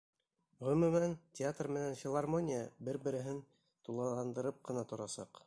[0.67, 3.45] Ғөмүмән, театр менән филармония бер-береһен
[3.89, 5.37] тулыландырып ҡына торасаҡ.